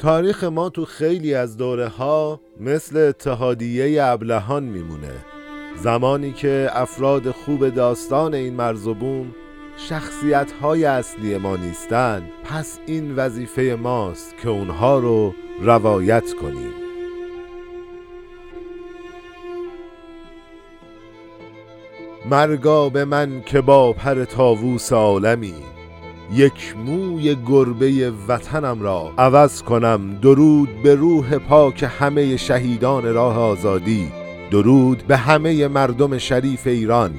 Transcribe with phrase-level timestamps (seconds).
[0.00, 5.24] تاریخ ما تو خیلی از دوره ها مثل اتحادیه ابلهان میمونه.
[5.76, 9.34] زمانی که افراد خوب داستان این مرزبون
[9.76, 16.72] شخصیت های اصلی ما نیستن پس این وظیفه ماست که اونها رو روایت کنیم.
[22.30, 25.79] مرگا به من که با پر تاووس عالمی
[26.32, 30.18] یک موی گربه وطنم را عوض کنم.
[30.22, 34.12] درود به روح پاک همه شهیدان راه آزادی.
[34.50, 37.10] درود به همه مردم شریف ایران.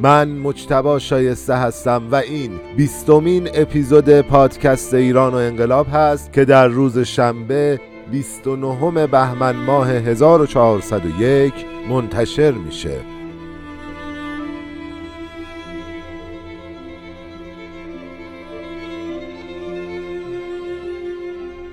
[0.00, 6.66] من مجتبا شایسته هستم و این بیستمین اپیزود پادکست ایران و انقلاب هست که در
[6.66, 11.52] روز شنبه 29 بهمن ماه 1401
[11.88, 13.15] منتشر میشه.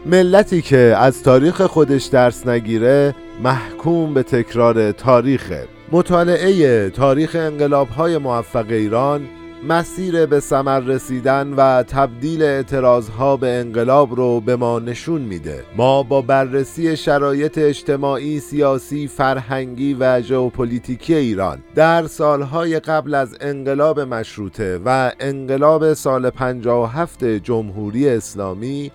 [0.05, 8.18] ملتی که از تاریخ خودش درس نگیره محکوم به تکرار تاریخه مطالعه تاریخ انقلاب های
[8.18, 9.21] موفق ایران
[9.68, 15.63] مسیر به ثمر رسیدن و تبدیل اعتراضها به انقلاب رو به ما نشون میده.
[15.77, 23.99] ما با بررسی شرایط اجتماعی، سیاسی، فرهنگی و ژئوپلیتیکی ایران در سالهای قبل از انقلاب
[23.99, 28.91] مشروطه و انقلاب سال 57 جمهوری اسلامی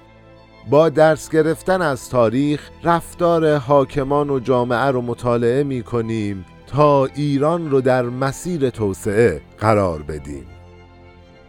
[0.70, 7.70] با درس گرفتن از تاریخ رفتار حاکمان و جامعه رو مطالعه می کنیم تا ایران
[7.70, 10.46] رو در مسیر توسعه قرار بدیم.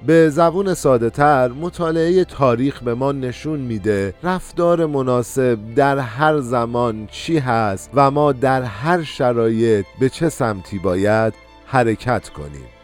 [0.06, 7.08] به زبون ساده تر مطالعه تاریخ به ما نشون میده رفتار مناسب در هر زمان
[7.12, 11.34] چی هست و ما در هر شرایط به چه سمتی باید
[11.66, 12.79] حرکت کنیم.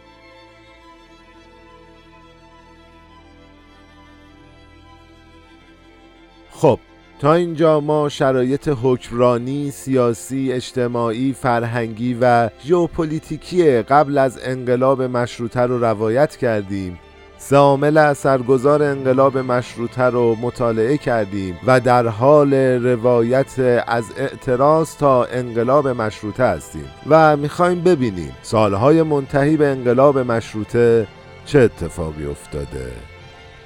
[6.58, 6.80] خب
[7.20, 15.80] تا اینجا ما شرایط حکمرانی، سیاسی، اجتماعی، فرهنگی و ژئوپلیتیکی قبل از انقلاب مشروطه رو
[15.80, 17.00] روایت کردیم.
[17.38, 22.54] سه عامل اثرگذار انقلاب مشروطه رو مطالعه کردیم و در حال
[22.84, 26.86] روایت از اعتراض تا انقلاب مشروطه هستیم.
[27.08, 31.08] و می‌خوایم ببینیم سالهای منتهی به انقلاب مشروطه
[31.46, 32.92] چه اتفاقی افتاده.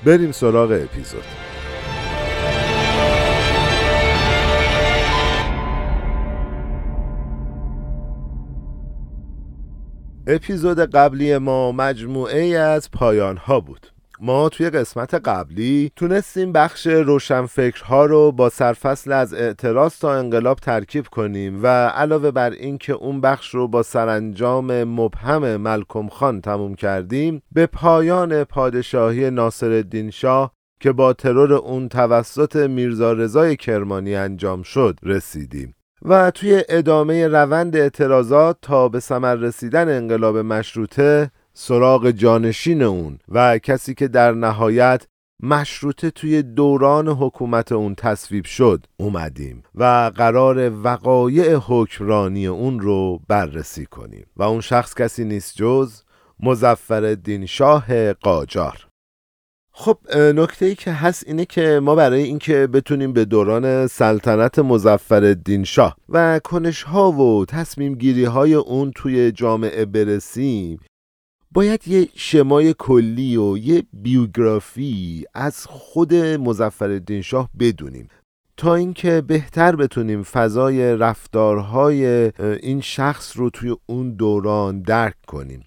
[0.06, 1.49] بریم سراغ اپیزود.
[10.32, 13.88] اپیزود قبلی ما مجموعه ای از پایان ها بود.
[14.20, 21.08] ما توی قسمت قبلی تونستیم بخش روشنفکرها رو با سرفصل از اعتراض تا انقلاب ترکیب
[21.08, 26.76] کنیم و علاوه بر این که اون بخش رو با سرانجام مبهم ملکم خان تموم
[26.76, 34.64] کردیم به پایان پادشاهی ناصر شاه که با ترور اون توسط میرزا رضای کرمانی انجام
[34.64, 35.76] شد رسیدیم.
[36.02, 43.58] و توی ادامه روند اعتراضات تا به ثمر رسیدن انقلاب مشروطه سراغ جانشین اون و
[43.58, 45.08] کسی که در نهایت
[45.44, 53.86] مشروطه توی دوران حکومت اون تصویب شد اومدیم و قرار وقایع حکمرانی اون رو بررسی
[53.86, 54.26] کنیم.
[54.38, 56.02] و اون شخص کسی نیست جز
[56.40, 58.89] مزفر شاه قاجار.
[59.82, 65.36] خب نکته ای که هست اینه که ما برای اینکه بتونیم به دوران سلطنت مزفر
[65.64, 70.80] شاه و کنش ها و تصمیم گیری های اون توی جامعه برسیم
[71.52, 78.08] باید یه شمای کلی و یه بیوگرافی از خود مزفر شاه بدونیم
[78.58, 85.64] تا اینکه بهتر بتونیم فضای رفتارهای این شخص رو توی اون دوران درک کنیم.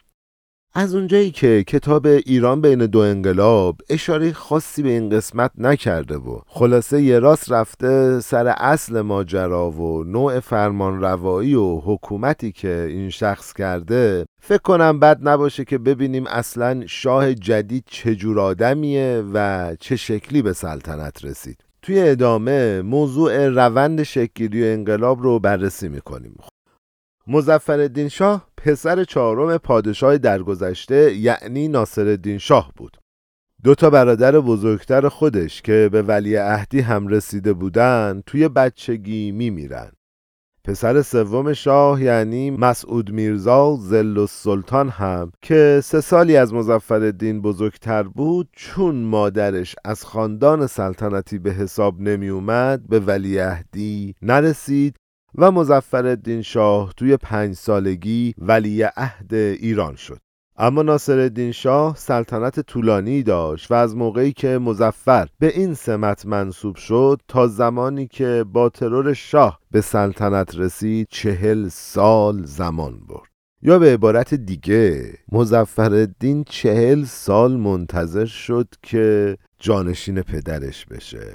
[0.75, 6.41] از اونجایی که کتاب ایران بین دو انقلاب اشاره خاصی به این قسمت نکرده و
[6.47, 13.11] خلاصه یه راست رفته سر اصل ماجرا و نوع فرمان روایی و حکومتی که این
[13.11, 19.97] شخص کرده فکر کنم بد نباشه که ببینیم اصلا شاه جدید چجور آدمیه و چه
[19.97, 21.59] شکلی به سلطنت رسید.
[21.83, 26.35] توی ادامه موضوع روند شکلی و انقلاب رو بررسی می‌کنیم.
[27.27, 32.97] مزفر شاه پسر چهارم پادشاه درگذشته یعنی ناصر شاه بود.
[33.65, 39.93] دو تا برادر بزرگتر خودش که به ولی عهدی هم رسیده بودن توی بچگی میمیرن.
[40.65, 47.13] پسر سوم شاه یعنی مسعود میرزا زل و سلطان هم که سه سالی از مزفر
[47.43, 54.97] بزرگتر بود چون مادرش از خاندان سلطنتی به حساب نمی اومد به ولی عهدی نرسید
[55.35, 60.19] و مزفر شاه توی پنج سالگی ولی عهد ایران شد.
[60.57, 66.77] اما ناصرالدین شاه سلطنت طولانی داشت و از موقعی که مزفر به این سمت منصوب
[66.77, 73.33] شد تا زمانی که با ترور شاه به سلطنت رسید چهل سال زمان برد.
[73.63, 81.27] یا به عبارت دیگه مزفردین چهل سال منتظر شد که جانشین پدرش بشه.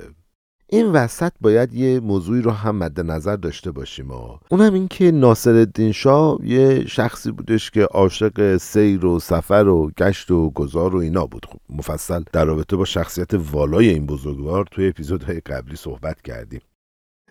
[0.70, 5.12] این وسط باید یه موضوعی رو هم مد نظر داشته باشیم و اونم این که
[5.12, 10.96] ناصر الدین شاه یه شخصی بودش که عاشق سیر و سفر و گشت و گذار
[10.96, 11.46] و اینا بود.
[11.46, 16.62] خب مفصل در رابطه با شخصیت والای این بزرگوار توی اپیزودهای قبلی صحبت کردیم.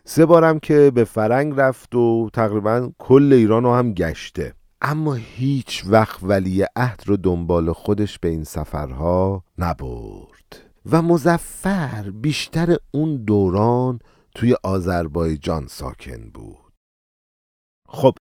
[0.04, 4.52] سه بارم که به فرنگ رفت و تقریبا کل ایران رو هم گشته.
[4.82, 10.35] اما هیچ وقت ولی عهد رو دنبال خودش به این سفرها نبرد.
[10.90, 13.98] و مزفر بیشتر اون دوران
[14.34, 16.72] توی آذربایجان ساکن بود.
[17.88, 18.14] خب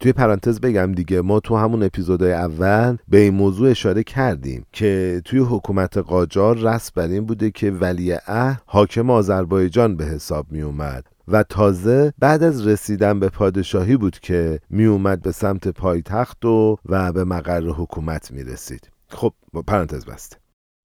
[0.00, 5.22] توی پرانتز بگم دیگه ما تو همون اپیزودهای اول به این موضوع اشاره کردیم که
[5.24, 10.62] توی حکومت قاجار رسم بر این بوده که ولی اه حاکم آذربایجان به حساب می
[10.62, 16.44] اومد و تازه بعد از رسیدن به پادشاهی بود که می اومد به سمت پایتخت
[16.44, 18.90] و و به مقر حکومت می رسید.
[19.08, 19.32] خب
[19.66, 20.36] پرانتز بسته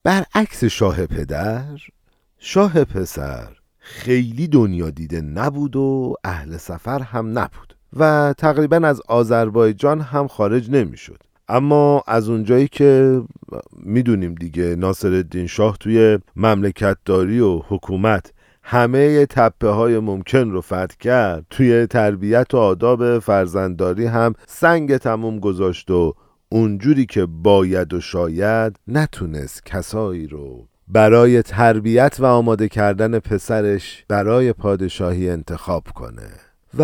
[0.04, 1.80] برعکس شاه پدر
[2.40, 10.02] شاه پسر خیلی دنیا دیده نبود و اهل سفر هم نبود و تقریبا از آذربایجان
[10.02, 11.24] هم خارج نمی‌شد.
[11.48, 13.22] اما از اونجایی که
[13.74, 18.34] می‌دونیم دیگه ناصر الدین شاه توی مملکتداری و حکومت
[18.64, 25.40] همه تپه های ممکن رو فتح کرد توی تربیت و آداب فرزندداری هم سنگ تموم
[25.40, 26.14] گذاشت و
[26.54, 34.54] اونجوری که باید و شاید نتونست کسایی رو برای تربیت و آماده کردن پسرش برای
[34.54, 36.30] پادشاهی انتخاب کنه.
[36.78, 36.84] و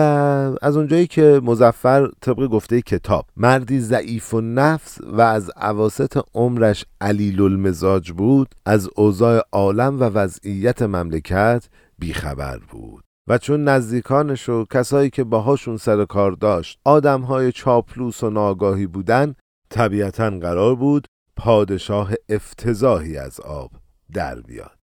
[0.62, 6.86] از اونجایی که مزفر طبق گفته کتاب مردی ضعیف و نفس و از عواست عمرش
[7.02, 13.04] علیل المزاج بود از اوضاع عالم و وضعیت مملکت بیخبر بود.
[13.28, 19.36] و چون نزدیکانش و کسایی که باهاشون سر کار داشت آدمهای چاپلوس و ناگاهی بودن
[19.78, 23.72] طبیعتا قرار بود پادشاه افتضاحی از آب
[24.14, 24.78] در بیاد.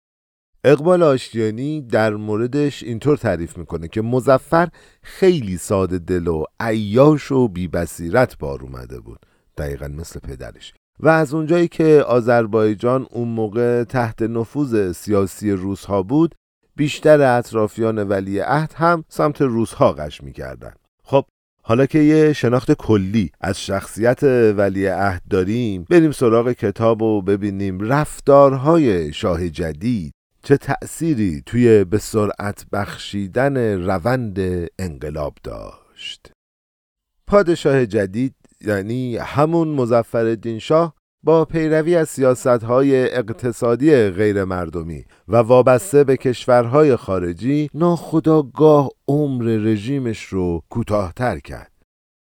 [0.64, 4.69] اقبال آشتیانی در موردش اینطور تعریف می‌کنه که مزفر
[5.02, 9.26] خیلی ساده دل و عیاش و بیبصیرت بار اومده بود
[9.58, 10.75] دقیقا مثل پدرش.
[11.00, 16.34] و از اونجایی که آذربایجان اون موقع تحت نفوذ سیاسی روسها بود
[16.76, 20.72] بیشتر اطرافیان ولی عهد هم سمت روسها قش می‌کردن.
[21.04, 21.25] خب
[21.70, 24.22] حالا که یه شناخت کلی از شخصیت
[24.56, 27.81] ولی عهد داریم بریم سراغ کتاب و ببینیم.
[27.81, 30.12] رفتارهای شاه جدید
[30.43, 34.38] چه تأثیری توی به سرعت بخشیدن روند
[34.78, 36.32] انقلاب داشت؟
[37.26, 46.05] پادشاه جدید یعنی همون مزفر شاه با پیروی از سیاستهای اقتصادی غیر مردمی و وابسته
[46.05, 51.70] به کشورهای خارجی ناخداگاه عمر رژیمش رو کوتاهتر کرد.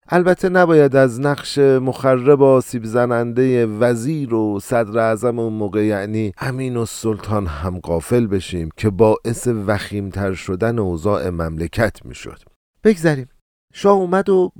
[0.10, 6.78] البته نباید از نقش مخرب آسیب زننده وزیر و صدر اعظم اون موقع یعنی امین
[6.78, 12.40] و سلطان هم قافل بشیم که باعث وخیمتر شدن اوضاع مملکت می‌شد.
[12.84, 13.28] بگذریم.
[13.80, 14.52] شاه اومد و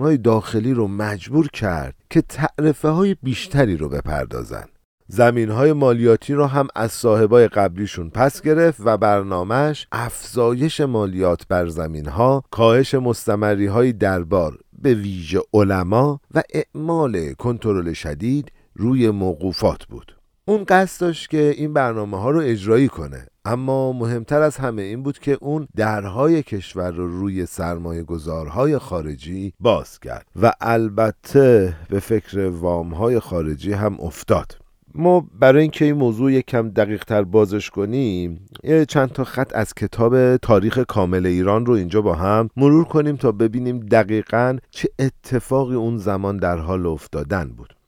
[0.00, 4.64] های داخلی رو مجبور کرد که تعرفه های بیشتری رو بپردازن.
[5.06, 11.68] زمین های مالیاتی رو هم از صاحبای قبلیشون پس گرفت و برنامهش افزایش مالیات بر
[11.68, 19.84] زمین ها کاهش مستمری های دربار به ویژه علما و اعمال کنترل شدید روی موقوفات
[19.84, 20.16] بود.
[20.44, 23.26] اون قصد داشت که این برنامه ها رو اجرایی کنه.
[23.44, 29.52] اما مهمتر از همه این بود که اون درهای کشور رو روی سرمایه گذارهای خارجی
[29.60, 34.56] باز کرد و البته به فکر وامهای خارجی هم افتاد.
[34.94, 39.52] ما برای اینکه این موضوع یک کم دقیق تر بازش کنیم یه چند تا خط
[39.54, 44.88] از کتاب تاریخ کامل ایران رو اینجا با هم مرور کنیم تا ببینیم دقیقا چه
[44.98, 47.79] اتفاقی اون زمان در حال افتادن بود.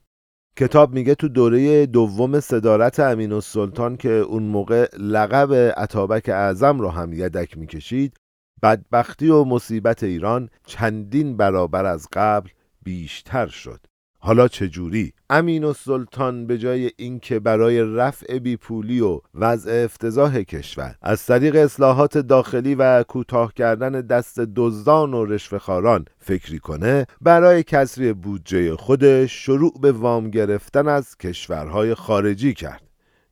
[0.56, 6.88] کتاب میگه تو دوره دوم صدارت امین السلطان که اون موقع لقب عطابک اعظم رو
[6.88, 8.16] هم یدک می‌کشید
[8.62, 12.48] بدبختی و مصیبت ایران چندین برابر از قبل
[12.82, 13.86] بیشتر شد.
[14.24, 20.94] حالا چجوری؟ امین و سلطان به جای اینکه برای رفع بیپولی و وضع افتضاح کشور
[21.02, 28.12] از طریق اصلاحات داخلی و کوتاه کردن دست دزدان و رشوهخواران فکری کنه برای کسری
[28.12, 32.82] بودجه خودش شروع به وام گرفتن از کشورهای خارجی کرد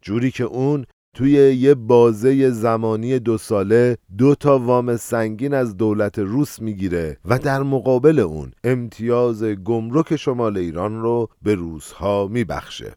[0.03, 6.19] جوری که اون توی یه بازه زمانی دو ساله دو تا وام سنگین از دولت
[6.19, 12.93] روس می‌گیره و در مقابل اون امتیاز گمرک شمال ایران رو به روسها میبخشه.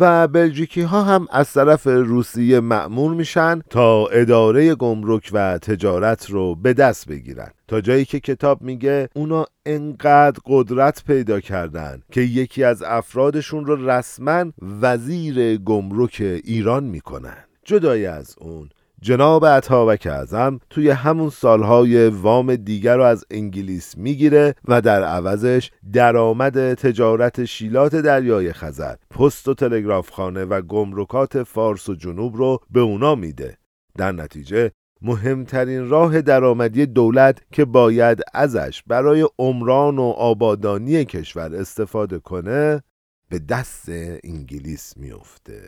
[0.00, 6.54] و بلژیکی ها هم از طرف روسیه معمور میشن تا اداره گمرک و تجارت رو
[6.54, 7.50] به دست بگیرن.
[7.68, 13.90] تا جایی که کتاب میگه اونا انقدر قدرت پیدا کردن که یکی از افرادشون رو
[13.90, 14.44] رسما
[14.82, 17.44] وزیر گمرک ایران می‌کنن.
[17.64, 18.68] جدای از اون.
[19.02, 25.70] جناب عطابک اعظم توی همون سالهای وام دیگر رو از انگلیس می‌گیره و در عوضش
[25.92, 32.80] درآمد تجارت شیلات دریای خزر پست و تلگرافخانه و گمرکات فارس و جنوب رو به
[32.80, 33.58] اونا میده.
[33.98, 34.70] در نتیجه
[35.02, 42.82] مهمترین راه درآمدی دولت که باید ازش برای عمران و آبادانی کشور استفاده کنه
[43.28, 43.84] به دست
[44.24, 45.62] انگلیس میفته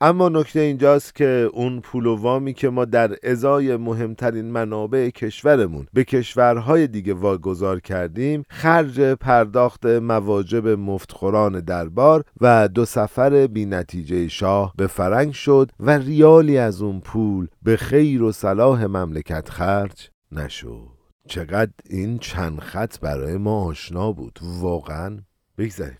[0.00, 5.86] اما نکته اینجاست که اون پول و وامی که ما در ازای مهمترین منابع کشورمون
[5.92, 14.28] به کشورهای دیگه واگذار کردیم خرج پرداخت مواجب مفتخوران دربار و دو سفر بی نتیجه
[14.28, 20.10] شاه به فرنگ شد و ریالی از اون پول به خیر و صلاح مملکت خرج
[20.32, 20.88] نشد.
[21.28, 24.38] چقدر این چند خط برای ما آشنا بود.
[24.42, 25.18] واقعا
[25.58, 25.98] بگذاریم.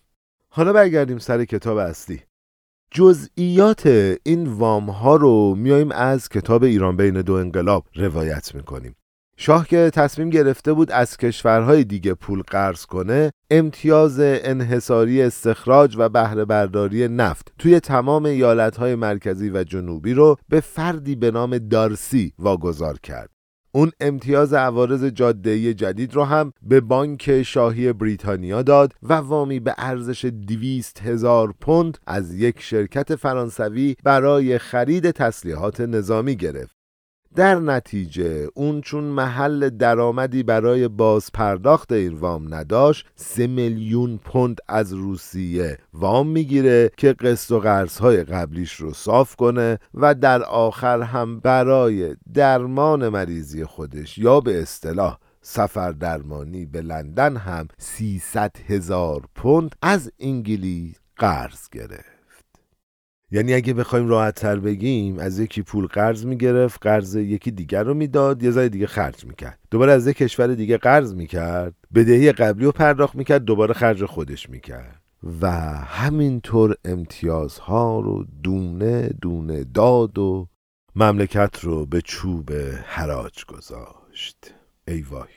[0.49, 2.28] حالا برگردیم سر کتاب اصلی.
[2.91, 3.87] جزئیات
[4.23, 8.95] این وام ها رو میایم از کتاب ایران بین دو انقلاب روایت می‌کنیم.
[9.41, 16.09] شاه که تصمیم گرفته بود از کشورهای دیگه پول قرض کنه امتیاز انحصاری استخراج و
[16.09, 22.33] بهره برداری نفت توی تمام ایالتهای مرکزی و جنوبی رو به فردی به نام دارسی
[22.39, 23.38] واگذار کرد.
[23.73, 29.75] اون امتیاز عوارض جادهی جدید رو هم به بانک شاهی بریتانیا داد و وامی به
[29.79, 36.78] ارزش دویست هزار پوند از یک شرکت فرانسوی برای خرید تسلیحات نظامی گرفت.
[37.35, 44.61] در نتیجه اون چون محل درآمدی برای باز پرداخت این وام نداشت سه میلیون پوند
[44.69, 51.03] از روسیه وام می‌گیره که قسط و قرضهای قبلیش رو صاف کنه و در آخر
[51.03, 59.23] هم برای درمان مریضی خودش یا به اصطلاح سفر درمانی به لندن هم 300 هزار
[59.35, 62.18] پوند از انگلیس قرض گرفت.
[63.31, 67.95] یعنی اگه بخوایم راحت تر بگیم از یکی پول قرض می‌گرفت قرض یکی دیگر رو
[67.95, 69.59] می‌داد یه ذره دیگه خرج می‌کرد.
[69.71, 74.51] دوباره از یک کشور دیگه قرض می‌کرد بدهی قبلی رو پرداخت می‌کرد دوباره خرج خودش
[74.51, 75.03] می‌کرد.
[75.41, 75.51] و
[75.85, 80.49] همینطور امتیازها رو دونه دونه داد و
[80.97, 82.53] مملکت رو به چوب
[82.85, 84.55] حراج گذاشت.
[84.89, 85.29] ای وای.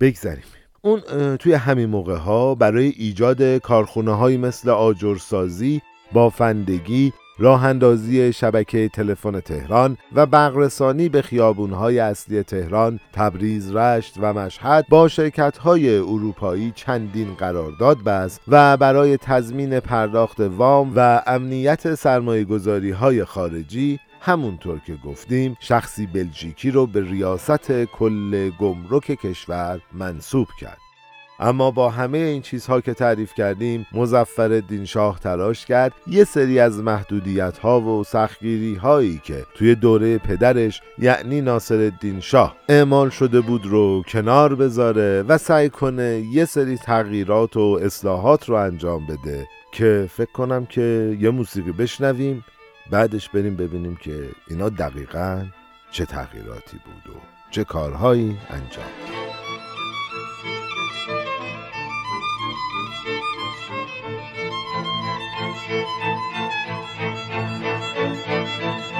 [0.00, 0.44] بگذریم.
[0.82, 1.00] اون
[1.36, 5.82] توی همین موقع ها برای ایجاد کارخونه هایی مثل آجرسازی
[6.14, 14.32] بافندگی راه اندازی شبکه تلفن تهران و برقرسانی به خیابونهای اصلی تهران، تبریز، رشت و
[14.32, 22.94] مشهد با شرکت‌های اروپایی چندین قرارداد بست و برای تضمین پرداخت وام و امنیت سرمایه
[22.94, 30.83] های خارجی همونطور که گفتیم شخصی بلژیکی رو به ریاست کل گمرک کشور منصوب کرد.
[31.38, 36.78] اما با همه این چیزها که تعریف کردیم مزفر شاه تلاش کرد یه سری از
[36.78, 43.66] محدودیت ها و سختگیری هایی که توی دوره پدرش یعنی ناصر شاه اعمال شده بود
[43.66, 50.08] رو کنار بذاره و سعی کنه یه سری تغییرات و اصلاحات رو انجام بده که
[50.10, 52.44] فکر کنم که یه موسیقی بشنویم
[52.90, 55.46] بعدش بریم ببینیم که اینا دقیقا
[55.90, 57.18] چه تغییراتی بود و
[57.50, 59.43] چه کارهایی انجام
[68.64, 68.94] thank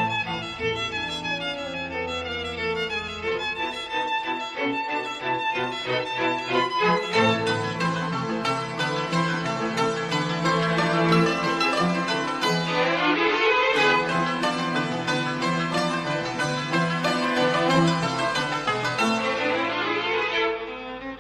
[7.49, 7.54] you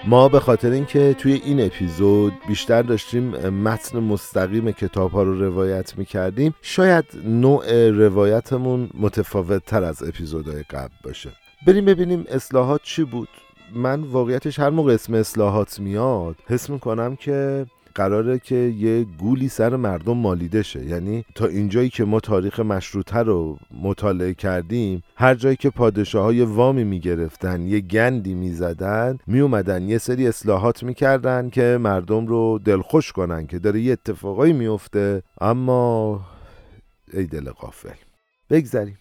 [0.06, 5.98] ما به خاطر اینکه توی این اپیزود بیشتر داشتیم متن مستقیم کتاب ها رو روایت
[5.98, 11.30] می کردیم شاید نوع روایتمون متفاوت تر از اپیزودهای قبل باشه.
[11.66, 13.28] بریم ببینیم اصلاحات چی بود.
[13.74, 19.76] من واقعیتش هر موقع اسم اصلاحات میاد حس می‌کنم که قراره که یه گولی سر
[19.76, 20.84] مردم مالیده شه.
[20.84, 26.42] یعنی تا اینجایی که ما تاریخ مشروطه رو مطالعه کردیم هر جایی که پادشاه های
[26.42, 33.46] وامی می‌گرفتن یه گندی می‌زدن میومدن یه سری اصلاحات می‌کردن که مردم رو دلخوش کنن
[33.46, 36.20] که داره یه اتفاقایی میفته اما
[37.12, 37.94] ای دل قافل
[38.50, 38.98] بگذریم.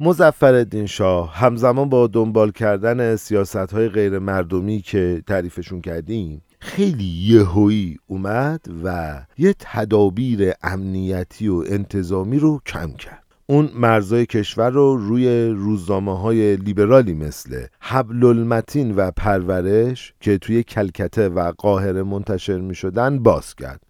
[0.00, 7.96] مزفر شاه همزمان با دنبال کردن سیاست های غیر مردمی که تعریفشون کردیم خیلی یهویی
[8.06, 13.24] اومد و یه تدابیر امنیتی و انتظامی رو کم کرد.
[13.46, 20.62] اون مرزای کشور رو روی روزنامه های لیبرالی مثل حبل المتین و پرورش که توی
[20.62, 23.82] کلکته و قاهره منتشر می شدن باز کرد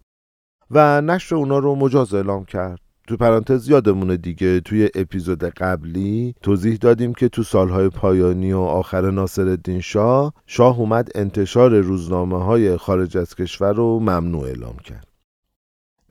[0.70, 2.80] و نشر اونا رو مجاز اعلام کرد.
[3.10, 9.10] تو پرانتز یادمونه دیگه توی اپیزود قبلی توضیح دادیم که تو سالهای پایانی و آخر
[9.10, 15.06] ناصر الدین شاه شاه اومد انتشار روزنامه های خارج از کشور رو ممنوع اعلام کرد.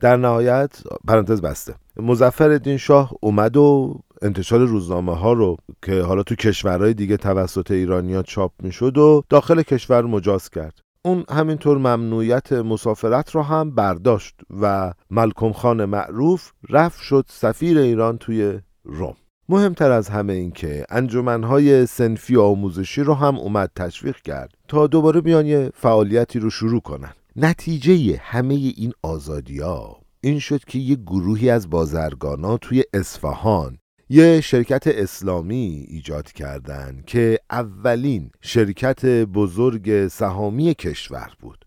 [0.00, 1.74] در نهایت پرانتز بسته.
[1.96, 8.22] مزفر شاه اومد و انتشار روزنامه ها رو که حالا تو کشورهای دیگه توسط ایرانیا
[8.22, 10.80] چاپ می‌شد و داخل کشور مجاز کرد.
[11.04, 18.18] اون همینطور ممنوعیت مسافرت را هم برداشت و ملکم خان معروف رفت شد سفیر ایران
[18.18, 19.16] توی روم.
[19.48, 25.20] مهمتر از همه این که انجمنهای سنفی آموزشی رو هم اومد تشویق کرد تا دوباره
[25.20, 27.12] بیان یه فعالیتی رو شروع کنن.
[27.36, 33.78] نتیجه همه این آزادی ها این شد که یه گروهی از بازرگانا توی اصفهان
[34.12, 41.64] یه شرکت اسلامی ایجاد کردند که اولین شرکت بزرگ سهامی کشور بود.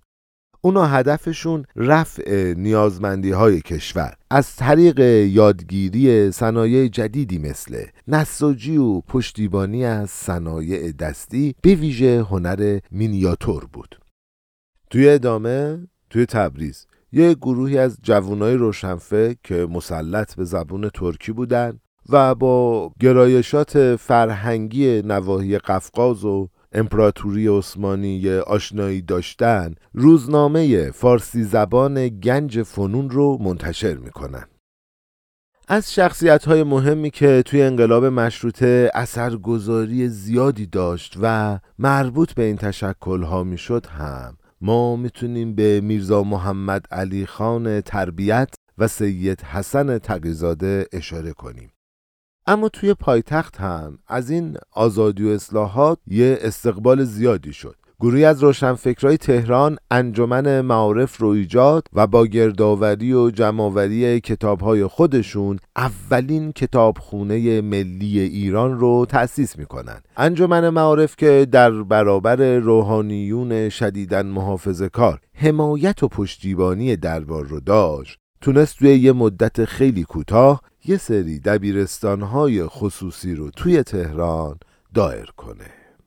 [0.62, 4.14] اونا هدفشون رفع نیازمندی های کشور.
[4.32, 12.80] از طریق یادگیری صنایع جدیدی مثل نساجی و پشتیبانی از صنایع دستی به ویژه هنر
[12.92, 14.00] مینیاتور بود.
[14.90, 21.80] توی ادامه توی تبریز یه گروهی از جوانای روشنفکر که مسلط به زبون ترکی بودن
[22.10, 32.64] و با گرایشات فرهنگی نواحی قفقاز و امپراتوری عثمانی آشنایی داشتن روزنامه فارسی زبان گنج
[32.64, 34.44] فنون رو منتشر می‌کنن.
[35.68, 42.58] از شخصیت های مهمی که توی انقلاب مشروطه اثرگذاری زیادی داشت و مربوط به این
[42.58, 49.98] تشکل ها می‌شد هم ما می‌تونیم به میرزا محمد علی خان تربیت و سید حسن
[49.98, 51.70] تقیزاده اشاره کنیم.
[52.48, 57.76] اما توی پایتخت هم از این آزادی و اصلاحات یه استقبال زیادی شد.
[58.00, 65.60] گروهی از روشنفکرهای تهران انجمن معارف رو ایجاد و با گردآوری و جمعآوری کتابهای خودشون
[65.76, 70.02] اولین کتابخونه ملی ایران رو تأسیس می‌کنن.
[70.18, 78.23] انجمن معارف که در برابر روحانیون شدیدن محافظه کار حمایت و پشتیبانی دربار رو داشت.
[78.44, 84.58] تونست توی یه مدت خیلی کوتاه یه سری دبیرستانهای خصوصی رو توی تهران
[84.94, 85.66] دایر کنه.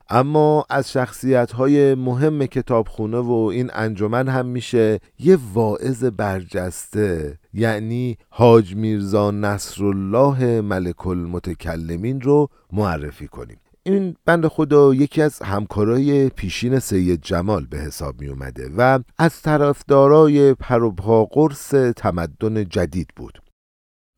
[0.09, 8.18] اما از شخصیت های مهم کتابخونه و این انجمن هم میشه یه واعظ برجسته یعنی
[8.29, 13.59] حاج میرزا نصرالله ملک المتکلمین رو معرفی کنیم.
[13.87, 19.42] این بند خدا یکی از همکارای پیشین سید جمال به حساب می اومده و از
[19.42, 23.42] طرفدارای پروپا قرص تمدن جدید بود.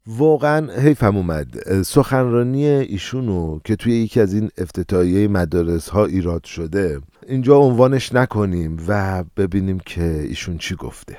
[0.06, 1.82] واقعا حیفم اومد.
[1.82, 8.84] سخنرانی ایشونو که توی یکی از این افتتاحیه مدارس ها ایراد شده اینجا عنوانش نکنیم
[8.88, 11.18] و ببینیم که ایشون چی گفته.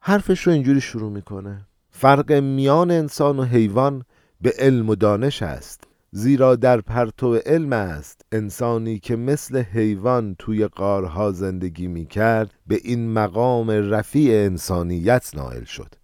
[0.00, 1.66] حرفش رو اینجوری شروع می‌کنه.
[1.90, 4.04] فرق میان انسان و حیوان
[4.40, 5.85] به علم و دانش است.
[6.16, 13.12] زیرا در پرتو علم است انسانی که مثل حیوان توی قارها زندگی می‌کرد به این
[13.12, 15.94] مقام رفیع انسانیت نائل شد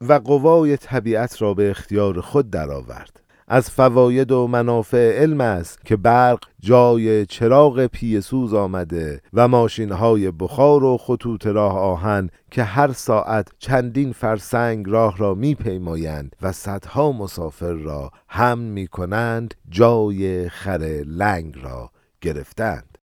[0.00, 3.20] و قوای طبیعت را به اختیار خود درآورد.
[3.52, 10.30] از فواید و منافع علم است که برق جای چراغ پیسوز آمده و ماشین های
[10.30, 16.52] بخار و خطوط راه آهن که هر ساعت چندین فرسنگ راه را می پیمایند و
[16.52, 22.98] صدها مسافر را هم می کنند جای خر لنگ را گرفتند.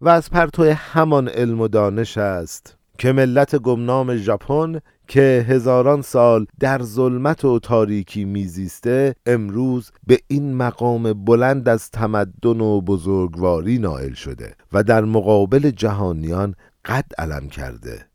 [0.00, 6.46] و از پرتو همان علم و دانش است که ملت گمنام ژاپن که هزاران سال
[6.60, 14.12] در ظلمت و تاریکی میزیسته امروز به این مقام بلند از تمدن و بزرگواری نائل
[14.12, 18.06] شده و در مقابل جهانیان قد علم کرده.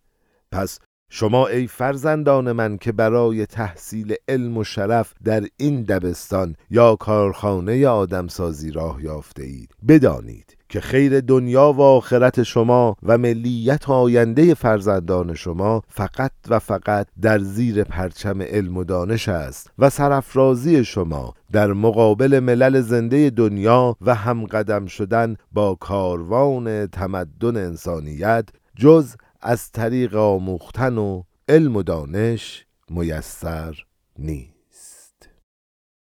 [0.51, 6.95] پس شما ای فرزندان من که برای تحصیل علم و شرف در این دبستان یا
[6.95, 14.53] کارخانه آدمسازی راه یافته اید بدانید که خیر دنیا و آخرت شما و ملیت آینده
[14.53, 21.33] فرزندان شما فقط و فقط در زیر پرچم علم و دانش است و سرافرازی شما
[21.51, 30.15] در مقابل ملل زنده دنیا و همقدم شدن با کاروان تمدن انسانیت جز از طریق
[30.15, 33.75] آموختن و علم و دانش میسر
[34.19, 35.29] نیست.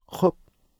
[0.07, 0.33] خب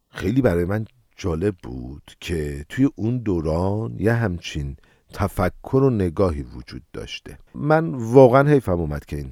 [0.10, 0.86] خیلی برای من
[1.16, 4.78] جالب بود که توی اون دوران یه همچین
[5.14, 7.38] تفکر و نگاهی وجود داشته.
[7.56, 9.32] من واقعا حیفم اومد که این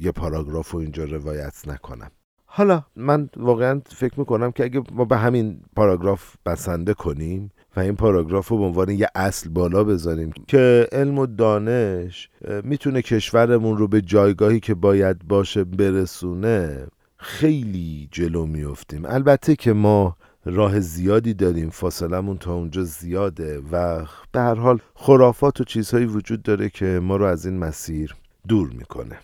[0.00, 2.10] یه پاراگراف رو اینجا روایت نکنم.
[2.44, 7.96] حالا من واقعا فکر می‌کنم که اگه ما به همین پاراگراف بسنده کنیم و این
[7.96, 12.28] پاراگراف رو به عنوان یه اصل بالا بذاریم که علم و دانش
[12.64, 20.16] می‌تونه کشورمون رو به جایگاهی که باید باشه برسونه خیلی جلو میفتیم البته که ما
[20.44, 26.42] راه زیادی داریم فاصلمون تا اونجا زیاده و به هر حال خرافات و چیزهایی وجود
[26.42, 28.14] داره که ما رو از این مسیر
[28.48, 29.18] دور می‌کنه.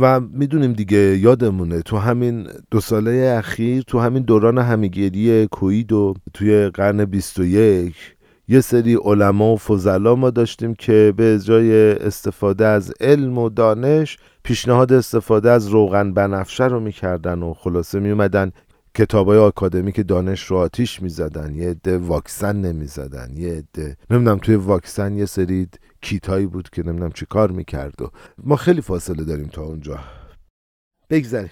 [0.00, 6.14] و می‌دونیم دیگه یادمونه تو همین دو ساله اخیر تو همین دوران همیگیری کوید و
[6.34, 7.94] توی قرن 21
[8.48, 14.18] یه سری علما و فضلا ما داشتیم که به جای استفاده از علم و دانش
[14.42, 18.52] پیشنهاد استفاده از روغن بنفشه رو می‌کردن و خلاصه میومدن
[18.94, 24.54] کتاب های آکادمیک دانش رو آتیش می‌زدن یه عده واکسن نمی‌زدن یه عده نمی‌دونم توی
[24.54, 25.68] واکسن یه سری
[26.00, 29.98] کیتایی بود که نمی‌دونم چی کار می‌کرد و ما خیلی فاصله داریم تا اونجا.
[31.10, 31.50] بگذاریم.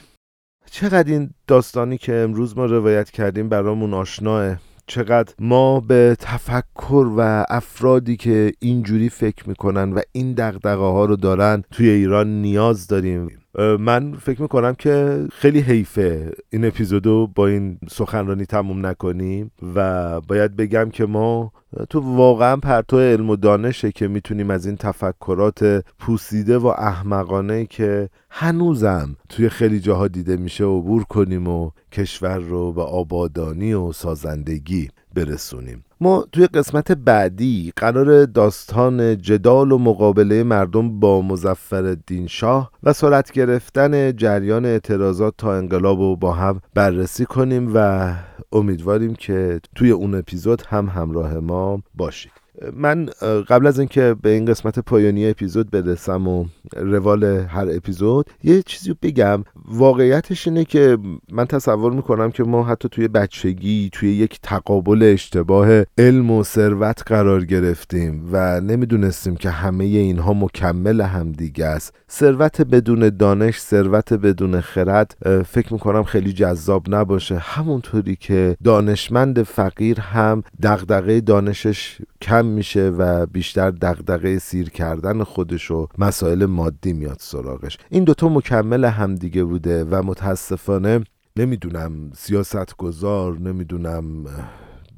[0.70, 7.44] چقدر این داستانی که امروز ما روایت کردیم برامون آشناه؟ چقدر ما به تفکر و
[7.48, 13.39] افرادی که اینجوری فکر می‌کنن و این دقدقه ها رو دارن توی ایران نیاز داریم.
[13.59, 20.57] من فکر می‌کنم که خیلی حیفه این اپیزودو با این سخنرانی تموم نکنیم و باید
[20.57, 21.53] بگم که ما
[21.91, 28.09] تو واقعا پرتو علم و دانشه که می‌تونیم از این تفکرات پوسیده و احمقانه که
[28.31, 34.89] هنوزم توی خیلی جاها دیده میشه عبور کنیم و کشور رو به آبادانی و سازندگی
[35.15, 35.85] برسونیم.
[36.03, 43.33] ما توی قسمت بعدی قرار داستان جدال و مقابله مردم با مزفر شاه و سرعت
[43.33, 48.13] گرفتن جریان اعتراضات تا انقلاب رو با هم بررسی کنیم و
[48.53, 52.39] امیدواریم که توی اون اپیزود هم همراه ما باشید.
[52.77, 53.09] من
[53.49, 56.45] قبل از اینکه به این قسمت پایانی اپیزود برسم و
[56.77, 59.45] روال هر اپیزود یه چیزی بگم.
[59.69, 60.99] واقعیتش اینه که
[61.33, 67.03] من تصور می‌کنم که ما حتی توی بچگی توی یک تقابل اشتباه علم و ثروت
[67.07, 71.95] قرار گرفتیم و نمی‌دونستیم که همه اینها مکمل همدیگه است.
[72.11, 77.39] ثروت بدون دانش ثروت بدون خرد فکر می‌کنم خیلی جذاب نباشه.
[77.39, 85.70] همونطوری که دانشمند فقیر هم دغدغه دانشش کم میشه و بیشتر دغدغه سیر کردن خودش
[85.70, 87.78] و مسائل مادی میاد سراغش.
[87.90, 91.04] این دوتا مکمل همدیگه بوده و متاسفانه
[91.37, 94.24] نمی‌دونم سیاست گذار نمی‌دونم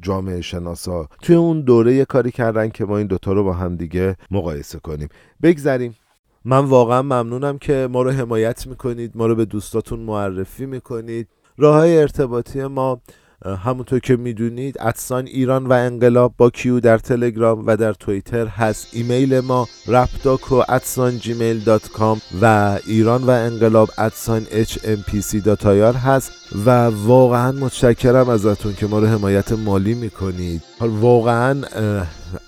[0.03, 3.77] جامعه شناسا توی اون دوره یه کاری کردن که ما این دوتا رو با هم
[3.77, 5.09] دیگه مقایسه کنیم.
[5.43, 5.97] بگذریم.
[6.45, 11.29] من واقعا ممنونم که ما رو حمایت می‌کنید ما رو به دوستاتون معرفی می‌کنید.
[11.59, 13.01] راه های ارتباطی ما
[13.47, 18.47] همونطور که می‌دونید at sign ایران و انقلاب با Q در تلگرام و در توییتر
[18.47, 18.89] هست.
[18.93, 24.47] ایمیل ما رپداکو at sign جیمیل dot com و ایران و انقلاب at sign
[25.07, 25.43] PC
[25.95, 26.42] هست.
[26.67, 30.63] و واقعا متشکرم ازتون که ما رو حمایت مالی می‌کنید.
[30.81, 31.63] واقعا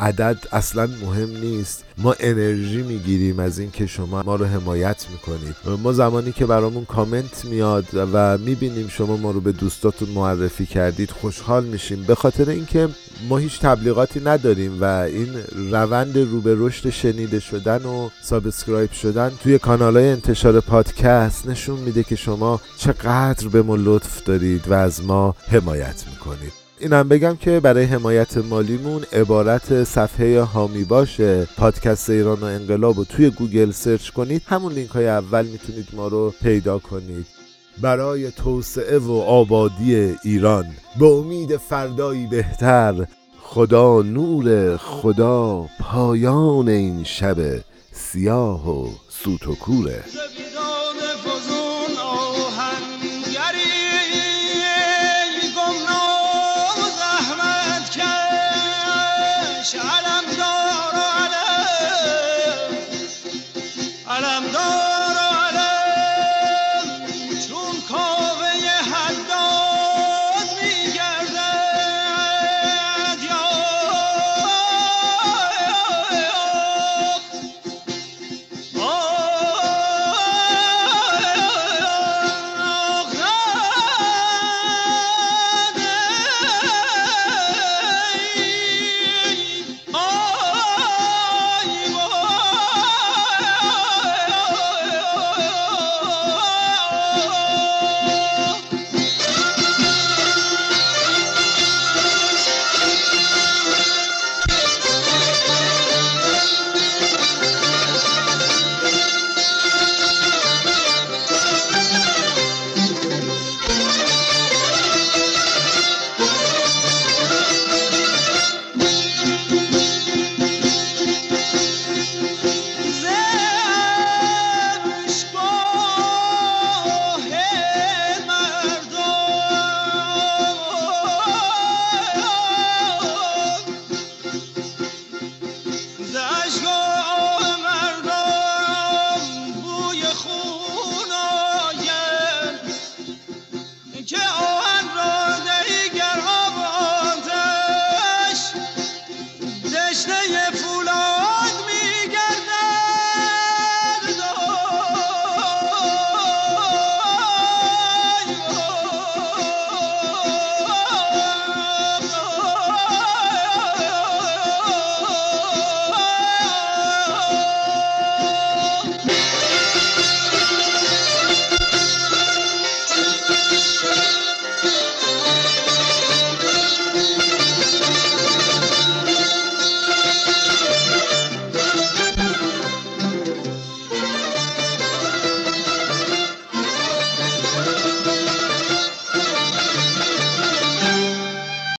[0.01, 1.85] عدد اصلا مهم نیست.
[1.99, 5.81] ما انرژی می‌گیریم از اینکه شما ما رو حمایت می‌کنید.
[5.83, 11.11] ما زمانی که برامون کامنت میاد و می‌بینیم شما ما رو به دوستاتون معرفی کردید
[11.11, 12.03] خوشحال میشیم.
[12.03, 12.89] به خاطر اینکه
[13.29, 15.29] ما هیچ تبلیغاتی نداریم و این
[15.71, 21.79] روند رو به رشد شنیده شدن و subscribe شدن توی کانال های انتشار پادکست نشون
[21.79, 26.53] میده که شما چقدر به ما لطف دارید و از ما حمایت می‌کنید.
[26.79, 33.05] اینم بگم که برای حمایت مالیمون عبارت صفحه حامی باش پادکست ایران و انقلاب و
[33.05, 34.43] توی گوگل search کنید.
[34.47, 37.27] همون لینک های اول می‌تونید ما رو پیدا کنید.
[37.83, 40.67] برای توسعه و آبادی ایران.
[41.01, 43.07] به امید فردایی بهتر
[43.43, 47.37] خدا نور خدا پایان این شب
[47.93, 50.05] سیاه و سوت و کوره.